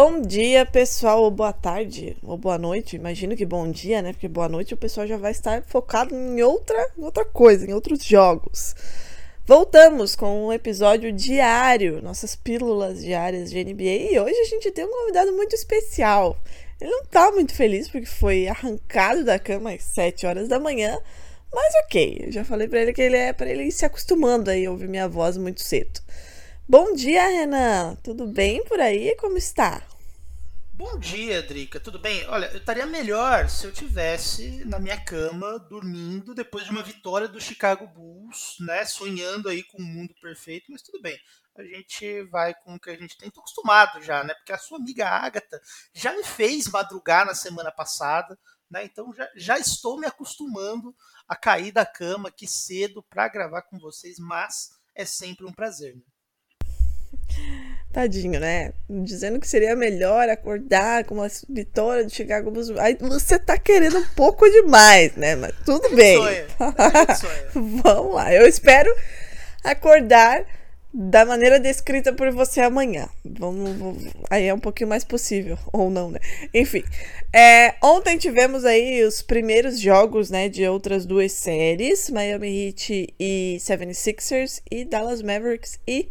[0.00, 2.94] Bom dia, pessoal, ou boa tarde, ou boa noite.
[2.94, 4.12] Imagino que bom dia, né?
[4.12, 7.74] Porque boa noite o pessoal já vai estar focado em outra, em outra coisa, em
[7.74, 8.76] outros jogos.
[9.44, 14.84] Voltamos com um episódio diário, nossas pílulas diárias de NBA, e hoje a gente tem
[14.84, 16.38] um convidado muito especial.
[16.80, 20.96] Ele não tá muito feliz porque foi arrancado da cama às 7 horas da manhã,
[21.52, 24.48] mas ok, eu já falei pra ele que ele é para ele ir se acostumando
[24.48, 26.00] aí a ouvir minha voz muito cedo.
[26.70, 27.96] Bom dia, Renan.
[28.04, 29.16] Tudo bem por aí?
[29.16, 29.82] Como está?
[30.74, 31.80] Bom dia, Drica.
[31.80, 32.28] Tudo bem?
[32.28, 37.26] Olha, eu estaria melhor se eu tivesse na minha cama dormindo depois de uma vitória
[37.26, 38.84] do Chicago Bulls, né?
[38.84, 41.18] Sonhando aí com um mundo perfeito, mas tudo bem.
[41.56, 43.30] A gente vai com o que a gente tem.
[43.30, 44.34] Tô acostumado já, né?
[44.34, 45.58] Porque a sua amiga Agatha
[45.94, 48.38] já me fez madrugar na semana passada,
[48.70, 48.84] né?
[48.84, 50.94] Então já, já estou me acostumando
[51.26, 55.96] a cair da cama aqui cedo para gravar com vocês, mas é sempre um prazer.
[55.96, 56.02] Né?
[57.92, 58.72] Tadinho, né?
[58.88, 62.70] Dizendo que seria melhor acordar com uma vitória de Chicago Bulls.
[62.78, 65.34] Aí você tá querendo um pouco demais, né?
[65.36, 66.18] Mas tudo bem.
[67.54, 68.32] Vamos lá.
[68.32, 68.94] Eu espero
[69.64, 70.44] acordar
[70.92, 73.08] da maneira descrita por você amanhã.
[73.24, 76.18] Vamos, vamos- aí é um pouquinho mais possível, ou não, né?
[76.52, 76.82] Enfim,
[77.32, 83.58] é, ontem tivemos aí os primeiros jogos, né, de outras duas séries, Miami Heat e
[83.60, 86.08] 76ers e Dallas Mavericks e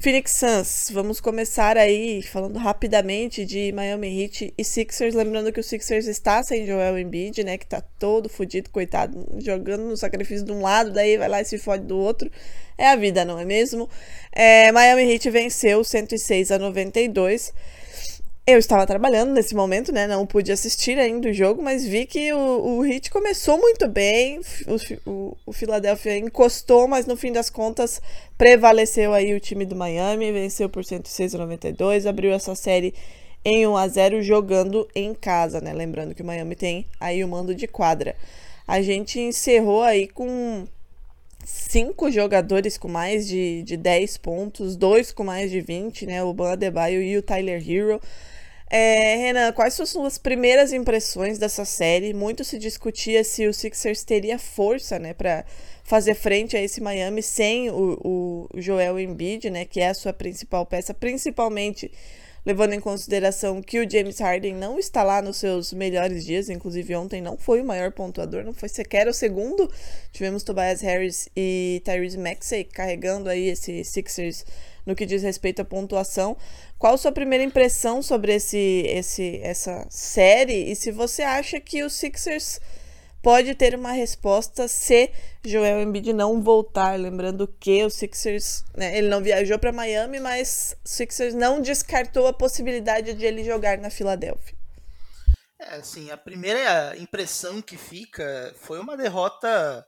[0.00, 0.90] Phoenix Suns.
[0.92, 6.40] Vamos começar aí falando rapidamente de Miami Heat e Sixers, lembrando que o Sixers está
[6.44, 10.92] sem Joel Embiid, né, que tá todo fudido, coitado, jogando no sacrifício de um lado,
[10.92, 12.30] daí vai lá e se fode do outro.
[12.78, 13.90] É a vida, não é mesmo?
[14.30, 17.52] É, Miami Heat venceu 106 a 92.
[18.50, 20.06] Eu estava trabalhando nesse momento, né?
[20.06, 24.40] Não pude assistir ainda o jogo, mas vi que o, o Heat começou muito bem.
[24.66, 28.00] O, o, o Philadelphia encostou, mas no fim das contas
[28.38, 32.94] prevaleceu aí o time do Miami, venceu por 106 a 92, abriu essa série
[33.44, 35.74] em 1 a 0 jogando em casa, né?
[35.74, 38.16] Lembrando que o Miami tem aí o mando de quadra.
[38.66, 40.66] A gente encerrou aí com
[41.44, 46.22] cinco jogadores com mais de, de 10 pontos, dois com mais de 20, né?
[46.24, 48.00] O Ban Adebayo e o Tyler Hero.
[48.70, 52.12] É, Renan, quais são as suas primeiras impressões dessa série?
[52.12, 55.44] Muito se discutia se o Sixers teria força, né, para
[55.84, 57.98] fazer frente a esse Miami sem o,
[58.52, 61.90] o Joel Embiid, né, que é a sua principal peça, principalmente
[62.44, 66.94] levando em consideração que o James Harden não está lá nos seus melhores dias, inclusive
[66.94, 69.70] ontem não foi o maior pontuador, não foi sequer o segundo.
[70.12, 74.44] Tivemos Tobias Harris e Tyrese Maxey carregando aí esse Sixers
[74.88, 76.34] no que diz respeito à pontuação.
[76.78, 81.90] Qual sua primeira impressão sobre esse, esse, essa série e se você acha que o
[81.90, 82.58] Sixers
[83.22, 85.10] pode ter uma resposta se
[85.44, 86.98] Joel Embiid não voltar.
[86.98, 92.26] Lembrando que o Sixers, né, ele não viajou para Miami, mas o Sixers não descartou
[92.26, 94.56] a possibilidade de ele jogar na Filadélfia.
[95.60, 99.84] É, assim, a primeira impressão que fica foi uma derrota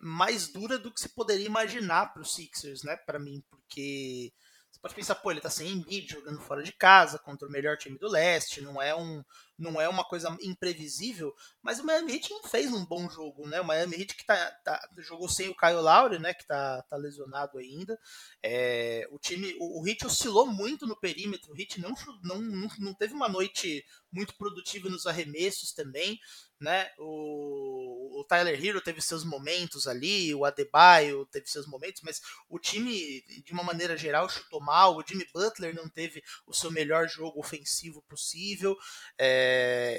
[0.00, 4.32] mais dura do que se poderia imaginar para os Sixers, né, para mim, porque
[4.70, 7.76] você pode pensar, pô, ele tá sem Embiid jogando fora de casa contra o melhor
[7.78, 9.22] time do leste, não é um
[9.58, 13.60] não é uma coisa imprevisível, mas o Miami Heat não fez um bom jogo, né?
[13.60, 16.96] O Miami Heat que tá, tá jogou sem o Kyle Lowry, né, que tá, tá
[16.96, 17.98] lesionado ainda.
[18.42, 22.68] É, o time, o, o Heat oscilou muito no perímetro, o Heat não, não, não,
[22.78, 26.18] não teve uma noite muito produtiva nos arremessos também,
[26.58, 26.90] né?
[26.98, 32.58] O, o Tyler Hero teve seus momentos ali, o Adebayo teve seus momentos, mas o
[32.58, 34.96] time, de uma maneira geral, chutou mal.
[34.96, 38.76] O Jimmy Butler não teve o seu melhor jogo ofensivo possível.
[39.18, 39.45] É,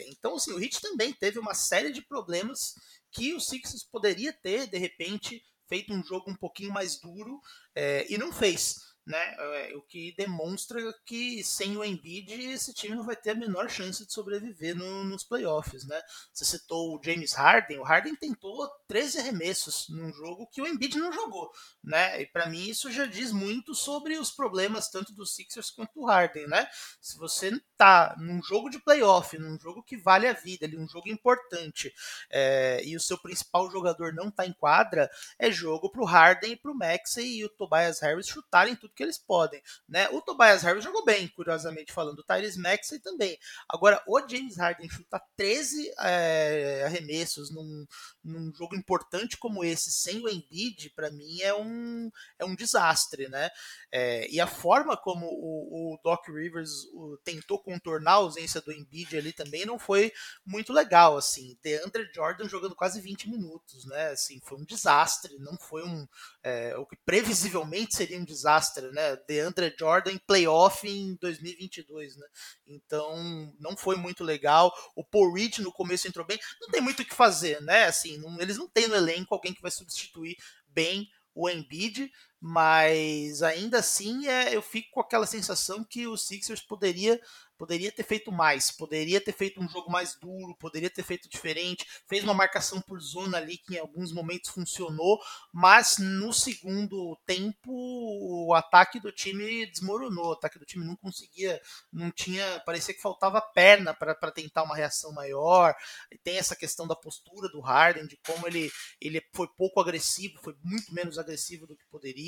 [0.07, 2.73] então, assim, o Heat também teve uma série de problemas
[3.11, 7.39] que o Sixers poderia ter, de repente, feito um jogo um pouquinho mais duro
[7.75, 8.75] é, e não fez.
[9.07, 9.35] Né?
[9.39, 13.69] É, o que demonstra que sem o Embiid esse time não vai ter a menor
[13.69, 15.99] chance de sobreviver no, nos playoffs, né?
[16.33, 20.97] Você citou o James Harden, o Harden tentou 13 arremessos num jogo que o Embiid
[20.97, 21.49] não jogou,
[21.81, 22.21] né?
[22.21, 26.05] E para mim isso já diz muito sobre os problemas tanto dos Sixers quanto do
[26.05, 26.67] Harden, né?
[26.99, 30.87] Se você tá num jogo de playoff, num jogo que vale a vida, ali, um
[30.87, 31.93] jogo importante,
[32.29, 36.57] é, e o seu principal jogador não tá em quadra, é jogo pro Harden e
[36.57, 40.09] pro Maxey e o Tobias Harris chutarem tudo que eles podem, né?
[40.09, 43.37] O Tobias Harris jogou bem, curiosamente falando, o Tyrese Maxey também.
[43.69, 47.85] Agora, o James Harden chutar 13 é, arremessos num,
[48.23, 52.09] num jogo importante como esse, sem o Embiid, para mim é um,
[52.39, 53.51] é um desastre, né?
[53.91, 58.73] É, e a forma como o, o Doc Rivers o, tentou contornar a ausência do
[58.73, 60.11] Embiid ali também não foi
[60.43, 61.55] muito legal, assim.
[61.61, 64.07] DeAndre Jordan jogando quase 20 minutos, né?
[64.07, 66.07] Assim, foi um desastre, não foi um
[66.43, 69.15] é, o que previsivelmente seria um desastre, né?
[69.27, 72.27] DeAndre Jordan playoff em 2022, né?
[72.65, 74.73] Então não foi muito legal.
[74.95, 77.85] O Paul Reed no começo entrou bem, não tem muito o que fazer, né?
[77.85, 80.37] Assim, não, eles não têm no elenco alguém que vai substituir
[80.67, 86.61] bem o Embiid, mas ainda assim é, eu fico com aquela sensação que o Sixers
[86.61, 87.19] poderia
[87.57, 91.85] poderia ter feito mais, poderia ter feito um jogo mais duro, poderia ter feito diferente,
[92.07, 95.19] fez uma marcação por zona ali que em alguns momentos funcionou,
[95.51, 101.59] mas no segundo tempo o ataque do time desmoronou, o ataque do time não conseguia,
[101.91, 105.73] não tinha, parecia que faltava perna para tentar uma reação maior.
[106.11, 110.39] E tem essa questão da postura do Harden, de como ele, ele foi pouco agressivo,
[110.41, 112.26] foi muito menos agressivo do que poderia.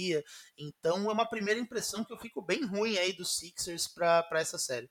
[0.58, 4.58] Então é uma primeira impressão que eu fico bem ruim aí dos Sixers para essa
[4.58, 4.90] série.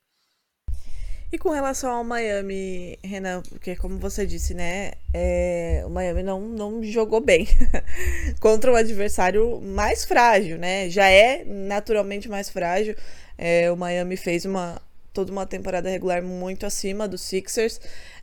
[1.31, 6.41] E com relação ao Miami, Renan, porque como você disse, né, é, o Miami não,
[6.41, 7.47] não jogou bem
[8.41, 10.89] contra o adversário mais frágil, né?
[10.89, 12.95] Já é naturalmente mais frágil.
[13.37, 14.81] É, o Miami fez uma
[15.13, 17.79] toda uma temporada regular muito acima dos Sixers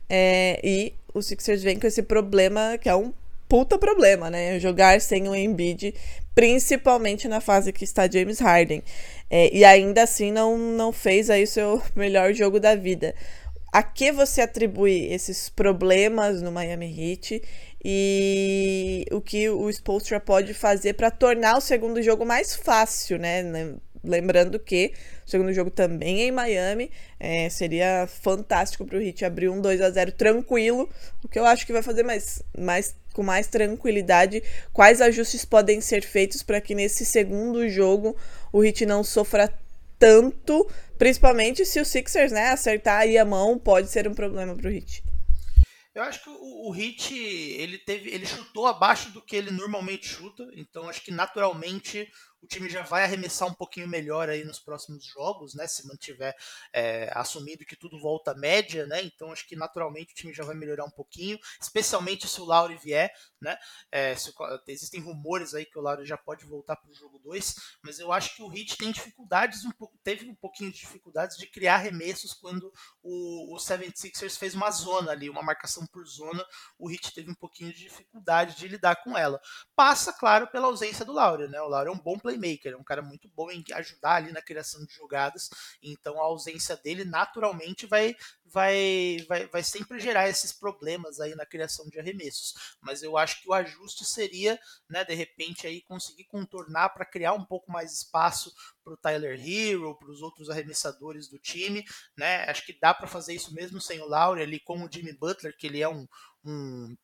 [0.09, 3.13] é, e o Sixers vem com esse problema que é um
[3.47, 4.59] puta problema, né?
[4.59, 5.93] Jogar sem o Embiid,
[6.37, 8.83] principalmente na fase que está James Harden.
[9.27, 13.15] É, e ainda assim não, não fez aí seu melhor jogo da vida.
[13.73, 17.41] A que você atribui esses problemas no Miami Heat
[17.83, 23.73] e o que o Spolstra pode fazer para tornar o segundo jogo mais fácil, né?
[24.03, 24.93] Lembrando que
[25.25, 26.91] o segundo jogo também é em Miami.
[27.19, 30.89] É, seria fantástico para o Heat abrir um 2 a 0 tranquilo.
[31.23, 34.43] O que eu acho que vai fazer mais, mais com mais tranquilidade.
[34.71, 38.15] Quais ajustes podem ser feitos para que nesse segundo jogo
[38.53, 39.51] o Heat não sofra
[39.99, 44.69] tanto, principalmente se o Sixers né, acertar aí a mão, pode ser um problema para
[44.69, 45.03] o Heat.
[45.97, 50.07] Eu acho que o, o Hit ele teve, ele chutou abaixo do que ele normalmente
[50.07, 52.07] chuta, então acho que naturalmente
[52.41, 55.67] o time já vai arremessar um pouquinho melhor aí nos próximos jogos, né?
[55.67, 56.35] Se mantiver
[56.71, 59.01] é, assumido que tudo volta à média, né?
[59.03, 62.77] Então acho que naturalmente o time já vai melhorar um pouquinho, especialmente se o Lauri
[62.77, 63.11] vier,
[63.41, 63.57] né?
[63.91, 64.33] É, se,
[64.67, 68.11] existem rumores aí que o Lauri já pode voltar para o jogo 2, mas eu
[68.11, 71.75] acho que o Heat tem dificuldades, um pouco, teve um pouquinho de dificuldades de criar
[71.75, 76.45] arremessos quando o, o 76ers fez uma zona ali, uma marcação por zona,
[76.77, 79.39] o Heat teve um pouquinho de dificuldade de lidar com ela.
[79.75, 81.61] Passa, claro, pela ausência do Lauri, né?
[81.61, 84.41] O Lauri é um bom playmaker, é um cara muito bom em ajudar ali na
[84.41, 85.49] criação de jogadas,
[85.81, 88.15] então a ausência dele naturalmente vai,
[88.45, 92.77] vai, vai, vai sempre gerar esses problemas aí na criação de arremessos.
[92.81, 94.59] Mas eu acho que o ajuste seria,
[94.89, 98.53] né, de repente aí conseguir contornar para criar um pouco mais espaço
[98.83, 101.83] para o Tyler Hero, para os outros arremessadores do time,
[102.17, 102.43] né?
[102.49, 105.55] Acho que dá para fazer isso mesmo sem o Lowry ali com o Jimmy Butler,
[105.57, 106.07] que ele é um,
[106.43, 106.95] um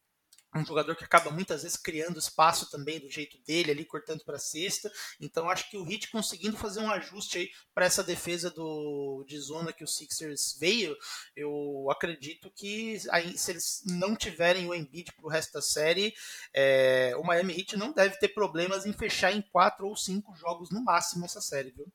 [0.55, 4.37] um jogador que acaba muitas vezes criando espaço também do jeito dele ali cortando para
[4.37, 4.91] cesta.
[5.19, 9.39] Então acho que o Heat conseguindo fazer um ajuste aí para essa defesa do de
[9.39, 10.95] zona que o Sixers veio,
[11.35, 16.13] eu acredito que aí, se eles não tiverem o Embiid para o resto da série,
[16.53, 20.69] é, o Miami Heat não deve ter problemas em fechar em quatro ou cinco jogos
[20.69, 21.87] no máximo essa série, viu?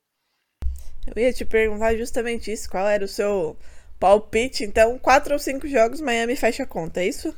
[1.06, 3.56] Eu ia te perguntar justamente isso, qual era o seu
[3.98, 4.64] palpite?
[4.64, 7.34] Então, quatro ou cinco jogos, Miami fecha a conta, é isso?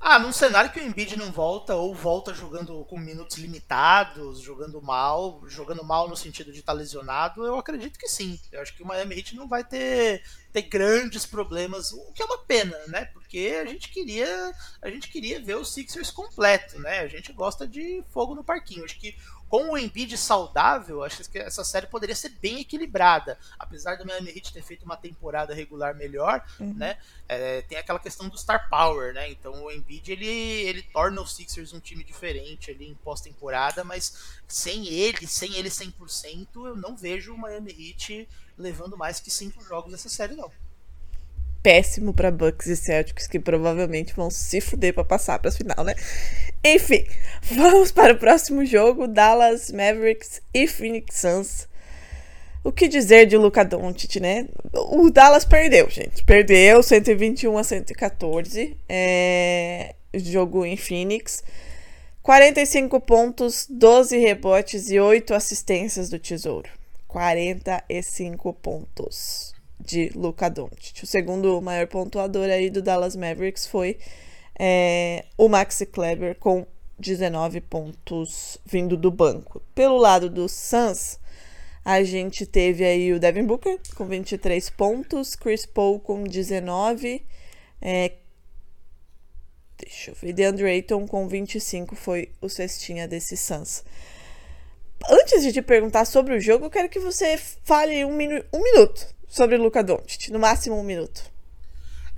[0.00, 4.80] Ah, num cenário que o Embiid não volta, ou volta jogando com minutos limitados, jogando
[4.80, 8.38] mal, jogando mal no sentido de estar tá lesionado, eu acredito que sim.
[8.52, 12.24] Eu acho que o Miami Heat não vai ter ter grandes problemas, o que é
[12.24, 13.04] uma pena, né?
[13.06, 17.00] Porque a gente queria, a gente queria ver o Sixers completo, né?
[17.00, 18.84] A gente gosta de fogo no parquinho.
[18.84, 19.14] Acho que
[19.48, 23.38] com o Embiid saudável, acho que essa série poderia ser bem equilibrada.
[23.58, 26.74] Apesar do Miami Heat ter feito uma temporada regular melhor, uhum.
[26.74, 26.98] né?
[27.26, 29.30] É, tem aquela questão do star power, né?
[29.30, 34.40] Então o Embiid ele, ele torna o Sixers um time diferente ali em pós-temporada, mas
[34.46, 39.62] sem ele, sem ele 100%, eu não vejo o Miami Heat levando mais que cinco
[39.62, 40.50] jogos dessa série, não
[41.62, 45.94] péssimo para Bucks e Celtics, que provavelmente vão se fuder para passar para final, né?
[46.64, 47.04] Enfim,
[47.42, 51.68] vamos para o próximo jogo: Dallas Mavericks e Phoenix Suns.
[52.64, 54.46] O que dizer de Luca Doncic, né?
[54.74, 56.24] O Dallas perdeu, gente.
[56.24, 58.76] Perdeu 121 a 114.
[58.88, 59.94] É...
[60.12, 61.42] Jogo em Phoenix.
[62.22, 66.68] 45 pontos, 12 rebotes e 8 assistências do Tesouro.
[67.06, 71.02] 45 pontos de Luca Doncic.
[71.02, 73.98] O segundo maior pontuador aí do Dallas Mavericks foi
[74.58, 76.66] é, o Maxi Kleber com
[76.98, 79.62] 19 pontos vindo do banco.
[79.74, 81.18] Pelo lado do Suns,
[81.84, 87.24] a gente teve aí o Devin Booker com 23 pontos, Chris Paul com 19,
[87.80, 88.12] é,
[89.78, 93.84] deixa eu ver, DeAndre Ayton com 25 foi o cestinha desse Suns.
[95.08, 98.60] Antes de te perguntar sobre o jogo, eu quero que você fale um, minu um
[98.60, 101.22] minuto sobre Luca Doncic, no máximo um minuto.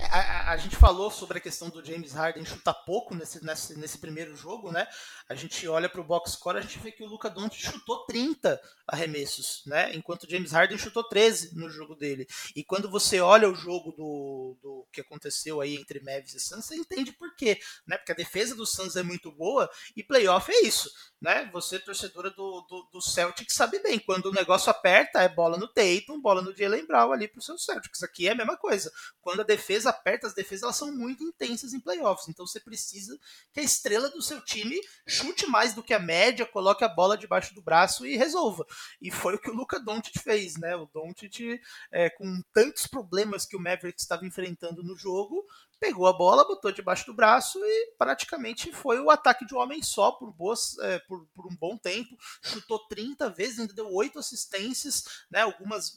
[0.09, 3.77] A, a, a, gente falou sobre a questão do James Harden chutar pouco nesse, nesse,
[3.77, 4.87] nesse primeiro jogo, né?
[5.27, 8.05] A gente olha para o box score, a gente vê que o Luca Doncic chutou
[8.05, 9.93] 30 arremessos, né?
[9.95, 12.27] Enquanto o James Harden chutou 13 no jogo dele.
[12.55, 16.65] E quando você olha o jogo do, do que aconteceu aí entre Mavis e Suns,
[16.65, 17.97] você entende por quê, né?
[17.97, 20.91] Porque a defesa do Suns é muito boa e playoff é isso,
[21.21, 21.49] né?
[21.53, 25.67] Você torcedora do, do, do Celtics sabe bem, quando o negócio aperta é bola no
[25.67, 28.03] Tatum, bola no Jalen Brown ali pro seu Celtics.
[28.03, 28.91] Aqui é a mesma coisa.
[29.21, 32.27] Quando a defesa aperta, as defesas elas são muito intensas em playoffs.
[32.27, 33.17] Então você precisa
[33.53, 37.17] que a estrela do seu time chute mais do que a média, coloque a bola
[37.17, 38.65] debaixo do braço e resolva.
[39.01, 40.75] E foi o que o Luca Doncic fez, né?
[40.75, 41.59] O Doncic,
[41.91, 45.45] é, com tantos problemas que o Mavericks estava enfrentando no jogo,
[45.81, 49.81] pegou a bola, botou debaixo do braço e praticamente foi o ataque de um homem
[49.81, 52.15] só por, boas, é, por, por, um bom tempo.
[52.39, 55.41] Chutou 30 vezes, ainda deu oito assistências, né?
[55.41, 55.95] Algumas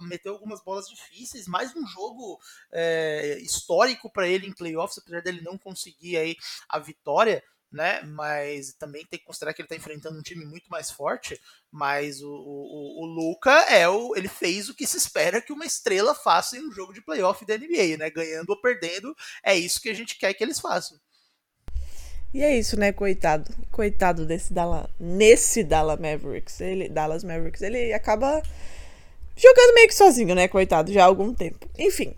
[0.00, 2.38] meteu algumas bolas difíceis, mais um jogo
[2.70, 6.36] é, histórico para ele em playoffs, apesar dele não conseguir aí
[6.68, 8.02] a vitória né?
[8.02, 11.40] Mas também tem que considerar que ele está enfrentando um time muito mais forte.
[11.70, 15.64] Mas o, o, o Luca é o, ele fez o que se espera que uma
[15.64, 18.10] estrela faça em um jogo de playoff da NBA, né?
[18.10, 20.98] Ganhando ou perdendo, é isso que a gente quer que eles façam.
[22.32, 23.50] E é isso, né, coitado.
[23.70, 28.42] Coitado desse Dallas, nesse Dallas Mavericks, ele, Dallas Mavericks, ele acaba
[29.34, 31.66] jogando meio que sozinho, né, coitado, já há algum tempo.
[31.78, 32.14] Enfim,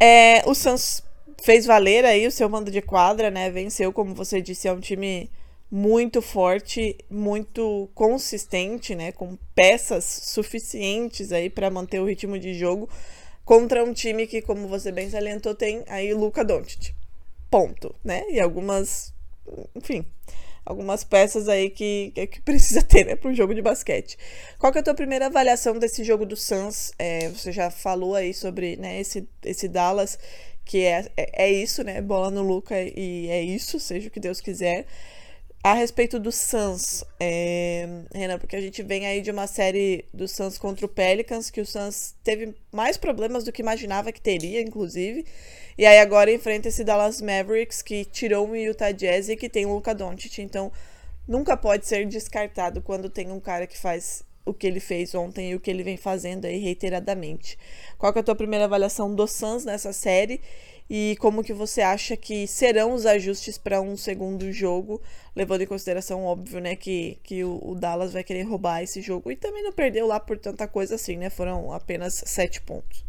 [0.00, 1.02] é, o Suns
[1.42, 3.50] fez valer aí o seu mando de quadra, né?
[3.50, 5.30] Venceu, como você disse, é um time
[5.70, 9.12] muito forte, muito consistente, né?
[9.12, 12.88] Com peças suficientes aí para manter o ritmo de jogo
[13.44, 16.94] contra um time que, como você bem salientou, tem aí Luca Doncic.
[17.50, 18.24] Ponto, né?
[18.30, 19.14] E algumas,
[19.74, 20.04] enfim,
[20.68, 24.18] algumas peças aí que, que precisa ter, né, para um jogo de basquete.
[24.58, 26.92] Qual que é a tua primeira avaliação desse jogo do Suns?
[26.98, 30.18] É, você já falou aí sobre, né, esse, esse Dallas
[30.68, 32.02] que é, é, é, isso, né?
[32.02, 34.84] Bola no Luca e é isso, seja o que Deus quiser.
[35.64, 40.28] A respeito do Suns, é, Renan, porque a gente vem aí de uma série do
[40.28, 44.60] Suns contra o Pelicans, que o Suns teve mais problemas do que imaginava que teria,
[44.60, 45.24] inclusive.
[45.78, 49.64] E aí agora enfrenta esse Dallas Mavericks, que tirou o Utah Jazz e que tem
[49.64, 50.38] o Luca Doncic.
[50.38, 50.70] Então,
[51.26, 55.50] nunca pode ser descartado quando tem um cara que faz o que ele fez ontem
[55.50, 57.58] e o que ele vem fazendo aí reiteradamente.
[57.98, 60.40] Qual que é a tua primeira avaliação do Suns nessa série
[60.90, 65.02] e como que você acha que serão os ajustes para um segundo jogo,
[65.36, 69.30] levando em consideração, óbvio, né, que, que o, o, Dallas vai querer roubar esse jogo
[69.30, 71.28] e também não perdeu lá por tanta coisa assim, né?
[71.28, 73.07] Foram apenas sete pontos.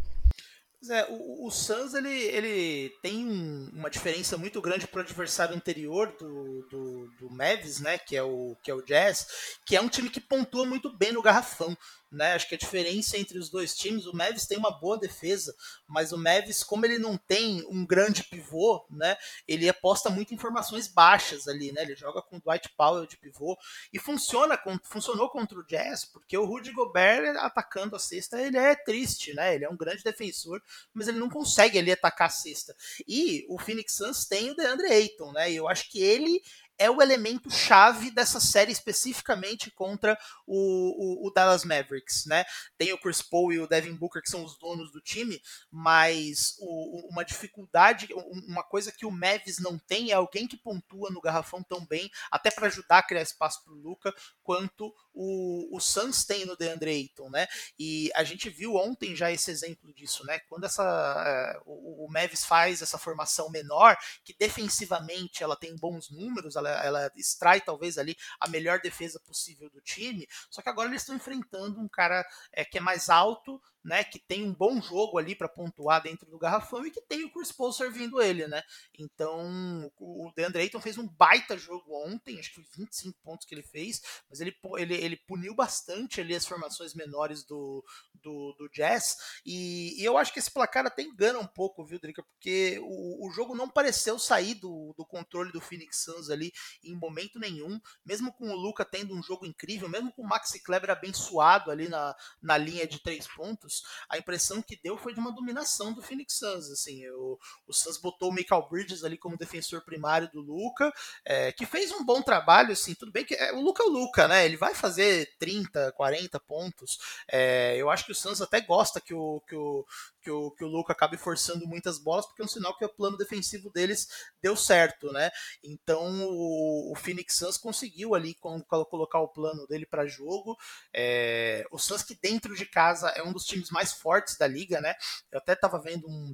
[0.88, 3.28] É, o, o Suns ele, ele tem
[3.74, 8.24] uma diferença muito grande para o adversário anterior do, do, do Mavis, né, que é,
[8.24, 9.28] o, que é o Jazz,
[9.66, 11.78] que é um time que pontua muito bem no garrafão.
[12.12, 12.34] Né?
[12.34, 15.54] Acho que a diferença entre os dois times, o Mavis tem uma boa defesa,
[15.88, 19.16] mas o Mavis, como ele não tem um grande pivô, né,
[19.48, 21.84] ele aposta muito em formações baixas ali, né?
[21.84, 23.58] Ele joga com o Dwight Powell de pivô
[23.94, 28.58] e funciona com, funcionou contra o Jazz, porque o Rudy Gobert atacando a cesta, ele
[28.58, 29.56] é triste, né?
[29.56, 30.62] Ele é um grande defensor,
[30.94, 32.76] mas ele não consegue ali atacar a cesta.
[33.08, 35.52] E o Phoenix Suns tem o DeAndre Ayton, né?
[35.52, 36.42] E eu acho que ele
[36.80, 40.18] é o elemento chave dessa série especificamente contra
[40.48, 42.46] o, o, o, Dallas Mavericks, né?
[42.78, 46.56] Tem o Chris Paul e o Devin Booker que são os donos do time, mas
[46.60, 48.08] o, uma dificuldade,
[48.48, 52.10] uma coisa que o Mavis não tem é alguém que pontua no garrafão tão bem,
[52.32, 56.56] até para ajudar a criar espaço para o Luca, quanto o, o Suns tem no
[56.56, 57.46] DeAndre Ayton, né?
[57.78, 60.40] E a gente viu ontem já esse exemplo disso, né?
[60.48, 66.10] Quando essa uh, o, o Mavis faz essa formação menor, que defensivamente ela tem bons
[66.10, 70.90] números, ela, ela extrai talvez ali a melhor defesa possível do time, só que agora
[70.90, 74.82] eles estão enfrentando um cara é, que é mais alto, né, que tem um bom
[74.82, 78.48] jogo ali para pontuar dentro do garrafão e que tem o Chris Paul servindo ele,
[78.48, 78.62] né?
[78.98, 83.56] Então, o DeAndre Ayton fez um baita jogo ontem, acho que foi 25 pontos que
[83.56, 87.84] ele fez, mas ele, ele, ele puniu bastante ali as formações menores do,
[88.16, 92.00] do, do Jazz, e, e, eu acho que esse placar até engana um pouco, viu,
[92.00, 92.24] Drica?
[92.24, 96.52] Porque o, o jogo não pareceu sair do, do controle do Phoenix Suns ali
[96.84, 100.62] em momento nenhum, mesmo com o Luca tendo um jogo incrível, mesmo com o Maxi
[100.62, 103.69] Kleber abençoado ali na, na linha de três pontos,
[104.10, 106.70] a impressão que deu foi de uma dominação do Phoenix Suns.
[106.70, 110.92] Assim, o, o Suns botou o Michael Bridges ali como defensor primário do Luca,
[111.26, 112.72] é, que fez um bom trabalho.
[112.72, 114.46] Assim, tudo bem que é, o Luca é o Luca, né?
[114.46, 116.98] Ele vai fazer 30, 40 pontos.
[117.28, 119.86] É, eu acho que o Suns até gosta que o, que o,
[120.22, 122.90] que o, que o Luca acabe forçando muitas bolas, porque é um sinal que o
[122.90, 124.08] plano defensivo deles
[124.42, 125.30] deu certo, né?
[125.64, 130.58] Então o, o Phoenix Suns conseguiu ali com, colocar o plano dele para jogo.
[130.94, 134.80] É, o Suns que dentro de casa é um dos times mais fortes da liga,
[134.80, 134.94] né?
[135.32, 136.34] Eu até estava vendo um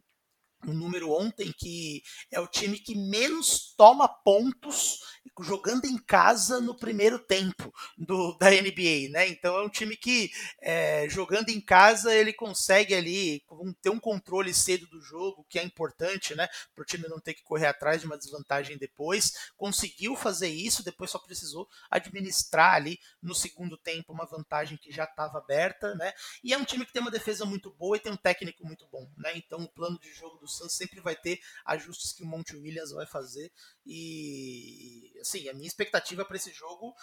[0.68, 5.00] um número ontem que é o time que menos toma pontos
[5.44, 9.28] jogando em casa no primeiro tempo do, da NBA, né?
[9.28, 10.32] Então é um time que
[10.62, 13.44] é, jogando em casa ele consegue ali
[13.82, 16.48] ter um controle cedo do jogo, que é importante, né?
[16.74, 19.34] Para o time não ter que correr atrás de uma desvantagem depois.
[19.58, 25.04] Conseguiu fazer isso, depois só precisou administrar ali no segundo tempo uma vantagem que já
[25.04, 26.14] estava aberta, né?
[26.44, 28.88] E é um time que tem uma defesa muito boa e tem um técnico muito
[28.88, 29.34] bom, né?
[29.36, 33.06] Então o plano de jogo do Sempre vai ter ajustes que o Monte Williams vai
[33.06, 33.52] fazer.
[33.86, 36.94] E assim, a minha expectativa para esse jogo,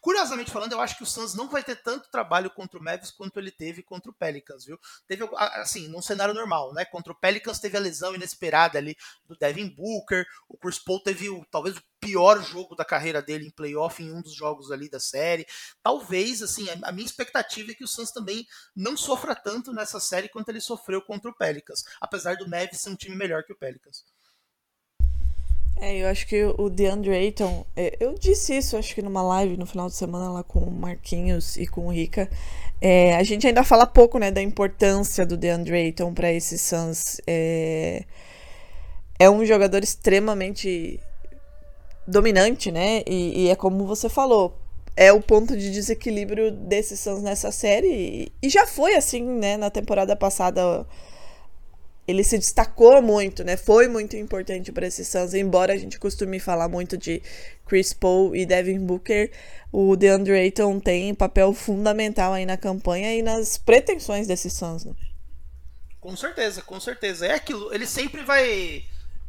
[0.00, 3.10] curiosamente falando, eu acho que o Suns não vai ter tanto trabalho contra o Mavis
[3.10, 4.78] quanto ele teve contra o Pelicans, viu?
[5.06, 6.84] Teve assim, num cenário normal, né?
[6.84, 8.96] Contra o Pelicans teve a lesão inesperada ali
[9.26, 13.46] do Devin Booker, o Chris Paul teve o, talvez o pior jogo da carreira dele
[13.46, 15.46] em playoff em um dos jogos ali da série.
[15.82, 20.28] Talvez, assim, a minha expectativa é que o Suns também não sofra tanto nessa série
[20.28, 23.56] quanto ele sofreu contra o Pelicans, apesar do Mavis ser um time melhor que o
[23.56, 24.04] Pelicans.
[25.80, 29.56] É, eu acho que o DeAndre Ayton, é, eu disse isso, acho que numa live
[29.56, 32.28] no final de semana lá com o Marquinhos e com o Rica.
[32.82, 37.18] É, a gente ainda fala pouco, né, da importância do DeAndre Ayton para esse Suns.
[37.26, 38.04] É,
[39.18, 41.00] é um jogador extremamente
[42.06, 43.02] dominante, né?
[43.06, 44.58] E, e, é como você falou,
[44.96, 47.88] é o ponto de desequilíbrio desses Suns nessa série.
[47.88, 49.56] E, e já foi assim, né?
[49.56, 50.86] Na temporada passada
[52.10, 53.56] ele se destacou muito, né?
[53.56, 57.22] Foi muito importante para esses Suns, embora a gente costume falar muito de
[57.66, 59.30] Chris Paul e Devin Booker,
[59.72, 64.92] o DeAndre Ayton tem papel fundamental aí na campanha e nas pretensões desses Suns, né?
[66.00, 67.26] Com certeza, com certeza.
[67.26, 68.82] É aquilo, ele sempre vai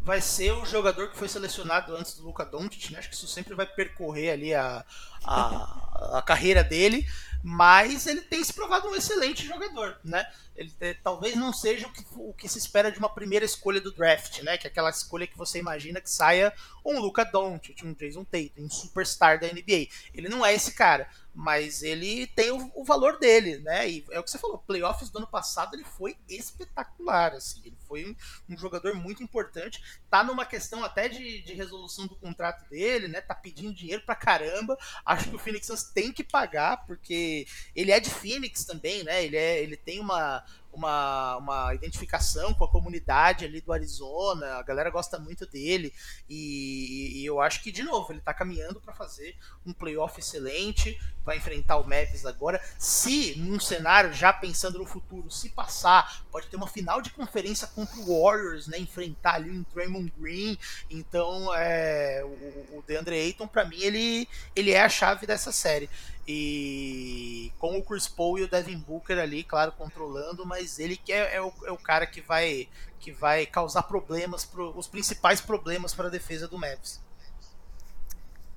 [0.03, 2.99] vai ser o jogador que foi selecionado antes do Luca Doncic, né?
[2.99, 4.83] Acho que isso sempre vai percorrer ali a,
[5.23, 7.07] a, a carreira dele,
[7.43, 10.25] mas ele tem se provado um excelente jogador, né?
[10.55, 13.79] Ele é, talvez não seja o que, o que, se espera de uma primeira escolha
[13.79, 14.57] do draft, né?
[14.57, 16.51] Que é aquela escolha que você imagina que saia
[16.83, 19.87] um Luca Doncic, um Jason Tatum, um superstar da NBA.
[20.13, 23.89] Ele não é esse cara, mas ele tem o, o, valor dele, né?
[23.89, 27.61] E é o que você falou, playoffs do ano passado ele foi espetacular, assim.
[27.65, 28.15] Ele foi um,
[28.53, 29.81] um jogador muito importante.
[30.09, 33.21] Tá numa questão até de, de, resolução do contrato dele, né?
[33.21, 34.77] Tá pedindo dinheiro pra caramba.
[35.05, 39.23] Acho que o Phoenix Suns tem que pagar, porque ele é de Phoenix também, né?
[39.23, 44.63] Ele, é, ele tem uma, uma, uma identificação com a comunidade ali do Arizona, a
[44.63, 45.93] galera gosta muito dele
[46.29, 50.99] e, e eu acho que, de novo, ele está caminhando para fazer um playoff excelente,
[51.23, 52.61] vai enfrentar o Mavis agora.
[52.79, 57.67] Se, num cenário, já pensando no futuro, se passar, pode ter uma final de conferência
[57.67, 60.57] contra o Warriors, né, enfrentar ali um Draymond Green,
[60.89, 65.89] então é, o, o DeAndre Ayton, para mim, ele, ele é a chave dessa série.
[66.33, 71.11] E com o Chris Paul e o Devin Booker ali, claro, controlando, mas ele que
[71.11, 75.41] é, é, o, é o cara que vai que vai causar problemas, pro, os principais
[75.41, 77.01] problemas para a defesa do Mavis.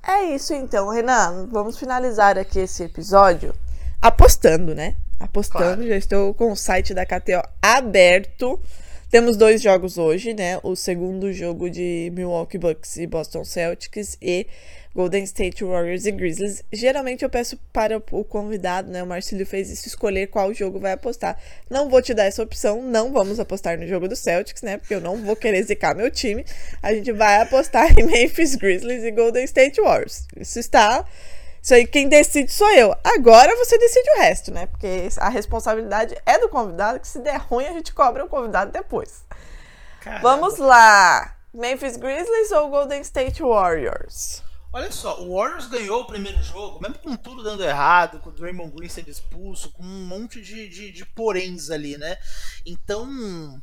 [0.06, 1.48] É isso então, Renan.
[1.50, 3.54] Vamos finalizar aqui esse episódio
[4.02, 4.96] apostando, né?
[5.18, 5.64] Apostando.
[5.64, 5.88] Claro.
[5.88, 8.60] Já estou com o site da KTO aberto.
[9.10, 10.60] Temos dois jogos hoje, né?
[10.62, 14.46] O segundo jogo de Milwaukee Bucks e Boston Celtics e
[14.94, 16.62] Golden State Warriors e Grizzlies.
[16.72, 19.02] Geralmente eu peço para o convidado, né?
[19.02, 21.36] O Marcílio fez isso, escolher qual jogo vai apostar.
[21.68, 24.78] Não vou te dar essa opção, não vamos apostar no jogo do Celtics, né?
[24.78, 26.44] Porque eu não vou querer zicar meu time.
[26.80, 30.26] A gente vai apostar em Memphis Grizzlies e Golden State Warriors.
[30.36, 31.04] Isso está.
[31.60, 32.94] Isso aí, quem decide sou eu.
[33.02, 34.66] Agora você decide o resto, né?
[34.66, 38.70] Porque a responsabilidade é do convidado, que se der ruim a gente cobra o convidado
[38.70, 39.24] depois.
[40.02, 40.22] Caramba.
[40.22, 41.34] Vamos lá.
[41.52, 44.43] Memphis Grizzlies ou Golden State Warriors?
[44.74, 48.32] Olha só, o Warriors ganhou o primeiro jogo, mesmo com tudo dando errado, com o
[48.32, 52.18] Draymond Green sendo expulso, com um monte de, de, de poréns ali, né?
[52.66, 53.62] Então.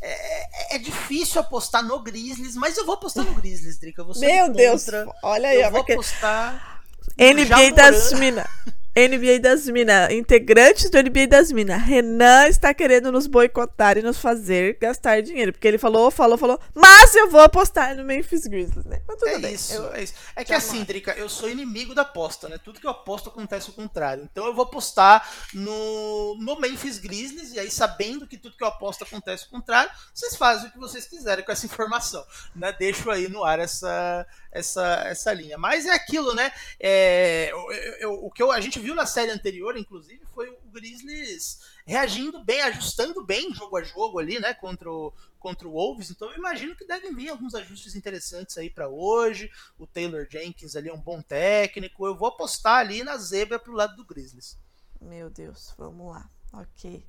[0.00, 4.04] É, é, difícil apostar no Grizzlies, mas eu vou apostar no Grizzlies, Drica.
[4.16, 4.86] Meu Deus,
[5.22, 6.82] olha aí, eu vou porque- apostar.
[7.18, 8.12] NBA das.
[8.12, 8.46] Minas.
[8.96, 10.10] NBA das Minas.
[10.12, 11.82] Integrantes do NBA das Minas.
[11.82, 15.52] Renan está querendo nos boicotar e nos fazer gastar dinheiro.
[15.52, 16.60] Porque ele falou, falou, falou.
[16.74, 19.02] Mas eu vou apostar no Memphis Grizzlies, né?
[19.06, 19.52] Mas tudo É bem.
[19.54, 20.14] isso, eu- é isso.
[20.36, 22.58] É que assim, Drica, eu sou inimigo da aposta, né?
[22.62, 24.28] Tudo que eu aposto acontece o contrário.
[24.30, 28.68] Então eu vou apostar no, no Memphis Grizzlies, e aí sabendo que tudo que eu
[28.68, 32.24] aposto acontece o contrário, vocês fazem o que vocês quiserem com essa informação.
[32.54, 32.72] Né?
[32.78, 35.58] Deixo aí no ar essa, essa, essa linha.
[35.58, 36.52] Mas é aquilo, né?
[36.80, 40.56] É, eu- eu- o que eu- a gente viu na série anterior, inclusive, foi o
[40.72, 44.54] Grizzlies reagindo bem, ajustando bem jogo a jogo ali, né?
[44.54, 46.10] Contra o, contra o Wolves.
[46.10, 49.50] Então eu imagino que devem vir alguns ajustes interessantes aí para hoje.
[49.78, 52.06] O Taylor Jenkins ali é um bom técnico.
[52.06, 54.56] Eu vou apostar ali na zebra pro lado do Grizzlies.
[55.00, 56.28] Meu Deus, vamos lá.
[56.52, 57.04] Ok.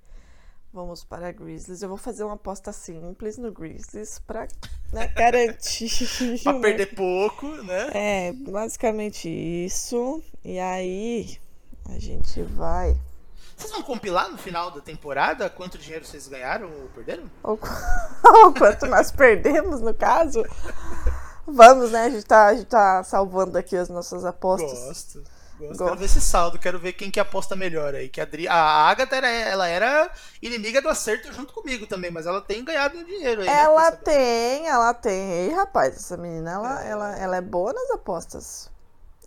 [0.73, 1.81] Vamos para Grizzlies.
[1.81, 4.45] Eu vou fazer uma aposta simples no Grizzlies pra
[4.91, 5.89] né, garantir.
[6.43, 7.91] Pra uma- perder pouco, né?
[7.93, 10.21] É, basicamente isso.
[10.43, 11.37] E aí,
[11.89, 12.95] a gente vai.
[13.57, 17.29] Vocês vão compilar no final da temporada quanto dinheiro vocês ganharam ou perderam?
[17.43, 17.67] Ou qu-
[18.43, 20.43] ou quanto nós perdemos, no caso.
[21.47, 22.05] Vamos, né?
[22.05, 24.71] A gente tá, a gente tá salvando aqui as nossas apostas.
[24.71, 25.19] Gosto.
[25.19, 25.35] Gosto.
[25.57, 25.83] Gosto.
[25.85, 28.09] Quero ver esse saldo, quero ver quem que aposta melhor aí.
[28.09, 28.45] Que a, Adri...
[28.45, 33.01] a Agatha era, ela era inimiga do acerto junto comigo também, mas ela tem ganhado
[33.05, 33.47] dinheiro aí.
[33.47, 33.53] né?
[33.61, 34.03] Ela sabendo.
[34.03, 35.31] tem, ela tem.
[35.31, 36.89] Ei, rapaz, essa menina, ela, É.
[36.89, 38.69] ela, ela é boa nas apostas.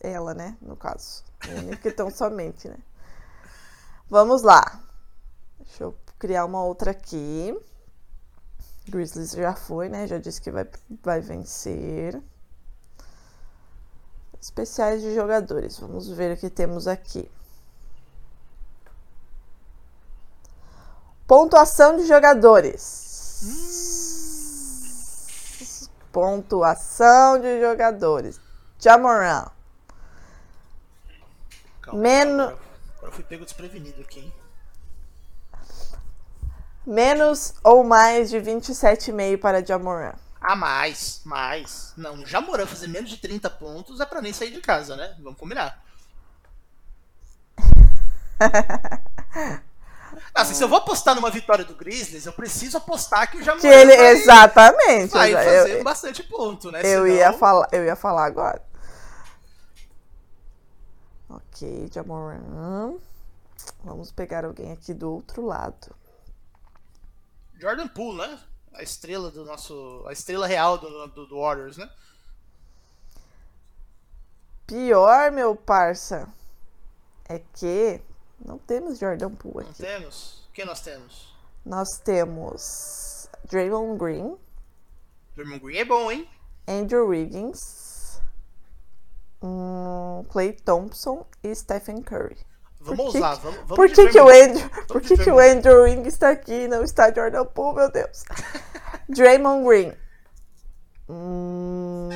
[0.03, 0.55] Ela, né?
[0.61, 1.25] No caso.
[1.47, 2.79] Ele que tão somente, né?
[4.11, 4.81] Vamos lá.
[5.59, 7.57] Deixa eu criar uma outra aqui.
[8.89, 10.07] Grizzlies já foi, né?
[10.07, 10.67] Já disse que vai,
[11.03, 12.21] vai vencer.
[14.41, 15.79] Especiais de jogadores.
[15.79, 17.31] Vamos ver o que temos aqui.
[21.27, 23.09] Pontuação de jogadores.
[26.11, 28.41] Pontuação de jogadores.
[28.79, 29.58] Jamoran.
[31.89, 32.59] Calma, Meno- Agora,
[32.97, 34.33] agora eu fui pego desprevenido aqui, hein?
[36.87, 40.13] Menos ou mais de 27,5 para Jamoran.
[40.41, 41.93] Ah, mais, mais.
[41.97, 45.15] Não, já Moran fazer menos de 30 pontos é pra nem sair de casa, né?
[45.21, 45.83] Vamos combinar.
[50.35, 53.61] Assim, se eu vou apostar numa vitória do Grizzlies, eu preciso apostar que o Jamoran
[53.61, 55.13] Que ele, vai, exatamente.
[55.13, 56.81] vai eu, fazer eu- bastante ponto, né?
[56.81, 58.63] eu Senão- ia falar, eu ia falar agora.
[61.29, 62.97] Ok, Jamoran.
[63.85, 65.95] Vamos pegar alguém aqui do outro lado.
[67.61, 68.41] Jordan Poole, né?
[68.73, 70.05] A estrela do nosso.
[70.07, 71.91] A estrela real do, do, do Warriors, né?
[74.67, 76.29] Pior, meu parça,
[77.29, 78.01] é que
[78.39, 79.83] não temos Jordan Poole Não aqui.
[79.83, 80.47] temos?
[80.53, 81.35] Quem nós temos?
[81.65, 84.37] Nós temos Draymond Green,
[85.35, 86.29] Draymond Green é bom, hein?
[86.67, 87.88] Andrew Wiggins,
[89.43, 92.37] hum, Clay Thompson e Stephen Curry.
[92.81, 95.39] Vamos que usar, vamos, vamos Por que, que o Andrew, por que, que o.
[95.39, 98.25] Andrew Wiggins está aqui e não está Jordan Poole, meu Deus?
[99.09, 99.93] Draymond Green.
[101.09, 102.09] Hum,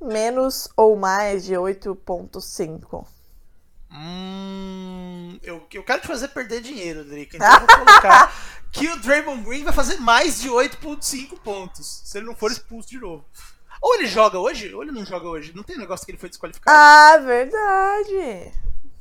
[0.00, 3.06] menos ou mais de 8.5.
[3.90, 7.36] Hum, eu, eu quero te fazer perder dinheiro, Drica.
[7.36, 8.32] Então eu vou colocar
[8.72, 12.02] que o Draymond Green vai fazer mais de 8.5 pontos.
[12.04, 13.24] Se ele não for expulso de novo.
[13.80, 15.52] Ou ele joga hoje, ou ele não joga hoje.
[15.54, 16.76] Não tem negócio que ele foi desqualificado.
[16.76, 18.52] Ah, verdade.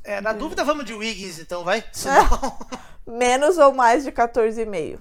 [0.04, 1.84] É, na dúvida, vamos de Wiggins, então, vai?
[1.92, 2.58] Senão...
[3.06, 5.00] Menos ou mais de 14,5.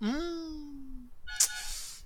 [0.00, 0.40] hum,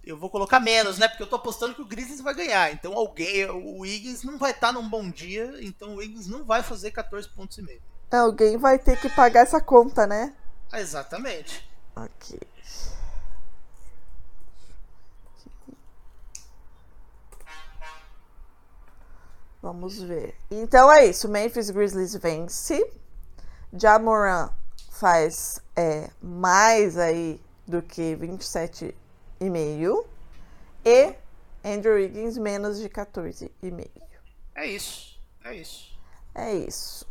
[0.07, 1.09] eu vou colocar menos, né?
[1.09, 2.73] Porque eu tô apostando que o Grizzlies vai ganhar.
[2.73, 5.55] Então alguém, o Wiggins não vai estar num bom dia.
[5.61, 7.81] Então o Wiggins não vai fazer 14 pontos e meio.
[8.11, 10.35] Alguém vai ter que pagar essa conta, né?
[10.73, 11.69] Exatamente.
[11.97, 12.39] Ok.
[19.65, 20.35] Vamos ver.
[20.51, 21.27] Então é isso.
[21.27, 22.87] Memphis Grizzlies vence.
[23.73, 24.51] Jamoran
[24.91, 30.05] faz é, mais aí do que 27,5.
[30.85, 31.15] E
[31.65, 33.89] Andrew Wiggins menos de 14,5.
[34.55, 35.19] É isso.
[35.43, 35.99] É isso.
[36.35, 37.07] É isso.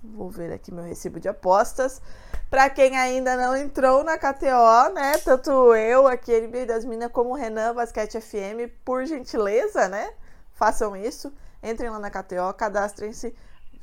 [0.00, 2.00] Vou ver aqui meu recibo de apostas.
[2.48, 5.18] Pra quem ainda não entrou na KTO, né?
[5.18, 10.12] Tanto eu aqui, NBA das Minas, como o Renan Basquete FM, por gentileza, né?
[10.54, 11.32] Façam isso.
[11.62, 13.32] Entrem lá na KTO, cadastrem-se.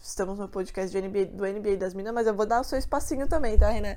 [0.04, 3.28] Estamos no podcast NBA, do NBA das Minas, mas eu vou dar o seu espacinho
[3.28, 3.96] também, tá, Renan?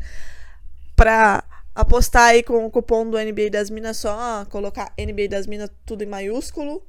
[0.94, 1.42] Pra
[1.74, 6.02] apostar aí com o cupom do NBA das Minas, só colocar NBA das Minas tudo
[6.02, 6.86] em maiúsculo.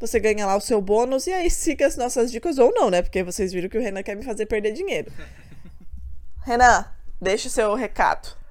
[0.00, 3.02] Você ganha lá o seu bônus e aí siga as nossas dicas ou não, né?
[3.02, 5.12] Porque vocês viram que o Renan quer me fazer perder dinheiro.
[6.44, 6.86] Renan,
[7.20, 8.41] deixa o seu recado.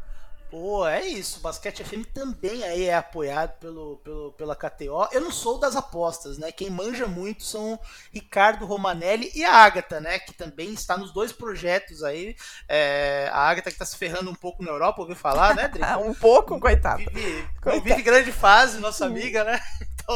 [0.51, 1.39] Pô, é isso.
[1.39, 5.07] O Basquete FM também aí é apoiado pelo, pelo, pela KTO.
[5.13, 6.51] Eu não sou das apostas, né?
[6.51, 7.79] Quem manja muito são
[8.11, 10.19] Ricardo Romanelli e a Agatha, né?
[10.19, 12.35] Que também está nos dois projetos aí.
[12.67, 15.83] É, a Agatha que está se ferrando um pouco na Europa, ouviu falar, né, Dri?
[16.05, 17.01] um pouco, coitado.
[17.13, 19.57] Vive, vive grande fase, nossa amiga, né?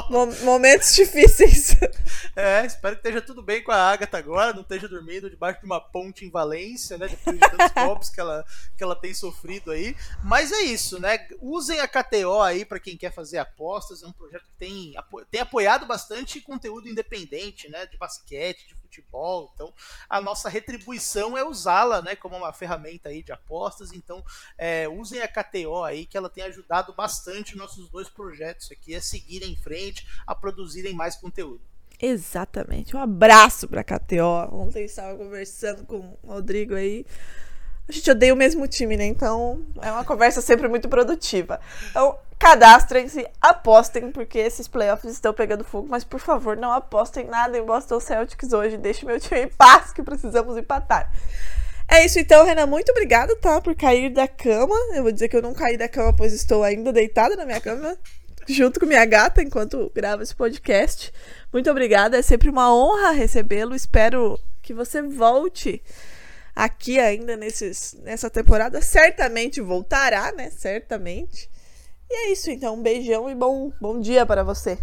[0.44, 1.76] Momentos difíceis.
[2.36, 5.66] É, espero que esteja tudo bem com a Agatha agora, não esteja dormindo debaixo de
[5.66, 7.08] uma ponte em Valência, né?
[7.08, 8.46] Depois de tantos golpes que ela,
[8.78, 9.96] que ela tem sofrido aí.
[10.24, 11.28] Mas é isso, né?
[11.42, 14.04] Usem a KTO aí para quem quer fazer apostas.
[14.04, 14.94] É um projeto que tem,
[15.32, 17.86] tem apoiado bastante conteúdo independente, né?
[17.86, 19.52] De basquete, de futebol.
[19.54, 19.74] Então,
[20.10, 22.16] a nossa retribuição é usá-la, né?
[22.16, 23.92] Como uma ferramenta aí de apostas.
[23.92, 24.24] Então,
[24.58, 29.02] é, usem a KTO aí, que ela tem ajudado bastante nossos dois projetos aqui a
[29.02, 31.62] seguirem em frente, a produzirem mais conteúdo.
[32.00, 32.96] Exatamente.
[32.96, 34.50] Um abraço para a KTO.
[34.52, 37.06] Ontem estava conversando com o Rodrigo aí.
[37.88, 39.06] A gente odeia o mesmo time, né?
[39.06, 41.60] Então é uma conversa sempre muito produtiva.
[41.90, 45.88] Então, cadastrem-se, apostem, porque esses playoffs estão pegando fogo.
[45.90, 48.78] Mas por favor, não apostem nada em Boston Celtics hoje.
[48.78, 51.12] Deixe meu time em paz, que precisamos empatar.
[51.88, 52.66] É isso então, Renan.
[52.66, 53.62] Muito obrigada, tá?
[53.62, 54.76] Por cair da cama.
[54.96, 57.62] Eu vou dizer que eu não caí da cama, pois estou ainda deitada na minha
[57.62, 57.96] cama
[58.48, 61.12] junto com minha gata enquanto gravo esse podcast.
[61.52, 63.76] Muito obrigada, é sempre uma honra recebê-lo.
[63.76, 65.82] Espero que você volte
[66.56, 68.82] aqui ainda nesses, nessa temporada.
[68.82, 70.50] Certamente voltará, né?
[70.50, 71.50] Certamente.
[72.10, 72.76] E é isso, então.
[72.76, 74.80] Um beijão e bom, bom dia para você.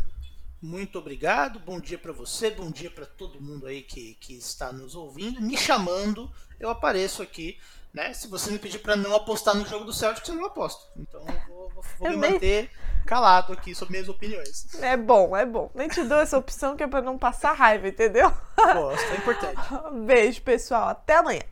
[0.61, 4.72] Muito obrigado, bom dia para você, bom dia para todo mundo aí que, que está
[4.72, 5.40] nos ouvindo.
[5.40, 6.30] Me chamando,
[6.61, 7.58] eu apareço aqui
[7.92, 8.12] né?
[8.12, 10.88] Se você me pedir para não apostar no jogo do Celtic, eu não aposto.
[10.96, 12.70] Então eu vou, vou, vou me manter
[13.06, 14.66] calado aqui sobre minhas opiniões.
[14.80, 15.70] É bom, é bom.
[15.74, 18.32] Nem te dou essa opção que é para não passar raiva, entendeu?
[18.56, 19.61] Gosto, é importante.
[20.06, 20.88] Beijo, pessoal.
[20.88, 21.42] Até amanhã.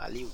[0.00, 0.32] Valeu.